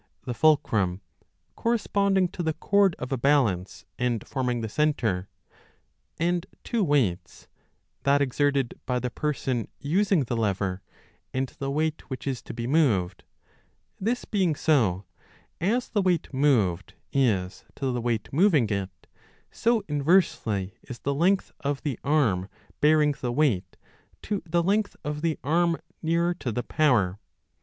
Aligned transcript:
the 0.25 0.33
fulcrum 0.33 0.99
corresponding 1.55 2.27
to 2.27 2.41
the 2.41 2.55
cord 2.55 2.95
of 2.97 3.11
a 3.11 3.19
balance 3.19 3.85
and 3.99 4.25
forming 4.27 4.61
the 4.61 4.67
centre 4.67 5.29
and 6.17 6.47
two 6.63 6.83
weights, 6.83 7.47
that 8.01 8.19
exerted 8.19 8.73
by 8.87 8.97
the 8.97 9.11
person 9.11 9.67
using 9.79 10.23
the 10.23 10.35
lever 10.35 10.81
and 11.35 11.49
the 11.59 11.69
weight 11.69 12.09
which 12.09 12.25
is 12.25 12.41
to 12.41 12.51
be 12.51 12.65
moved; 12.65 13.25
this 13.99 14.25
being 14.25 14.55
so, 14.55 15.05
as 15.59 15.87
the 15.89 16.01
weight 16.01 16.33
moved 16.33 16.95
is 17.13 17.63
to 17.75 17.91
the 17.91 18.01
weight 18.01 18.27
moving 18.33 18.67
it, 18.71 18.89
so, 19.51 19.81
8so 19.81 19.85
b 19.85 19.93
inversely, 19.93 20.73
is 20.81 20.97
the 20.97 21.13
length 21.13 21.51
of 21.59 21.83
the 21.83 21.99
arm 22.03 22.49
bearing 22.79 23.13
the 23.21 23.31
weight 23.31 23.77
to 24.23 24.41
the 24.47 24.63
length 24.63 24.95
of 25.05 25.21
the 25.21 25.37
arm 25.43 25.77
nearer 26.01 26.33
to 26.33 26.51
the 26.51 26.63
power. 26.63 27.19